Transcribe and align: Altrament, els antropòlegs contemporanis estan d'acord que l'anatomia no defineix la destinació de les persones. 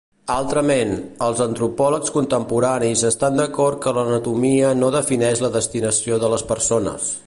Altrament, 0.35 0.93
els 1.25 1.41
antropòlegs 1.45 2.13
contemporanis 2.15 3.05
estan 3.11 3.39
d'acord 3.43 3.81
que 3.85 3.95
l'anatomia 4.01 4.75
no 4.83 4.93
defineix 5.01 5.45
la 5.49 5.55
destinació 5.61 6.23
de 6.25 6.37
les 6.37 6.53
persones. 6.55 7.17